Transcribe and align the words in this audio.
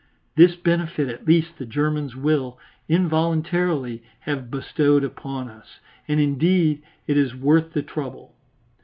This 0.35 0.55
benefit 0.55 1.09
at 1.09 1.27
least 1.27 1.59
the 1.59 1.65
Germans 1.67 2.15
will, 2.15 2.57
involuntarily, 2.89 4.01
have 4.21 4.49
bestowed 4.49 5.03
upon 5.03 5.47
us, 5.47 5.79
and 6.07 6.19
indeed 6.19 6.81
it 7.05 7.17
is 7.17 7.35
worth 7.35 7.73
the 7.73 7.83
trouble. 7.83 8.33